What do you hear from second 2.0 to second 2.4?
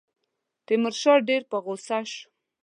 شو.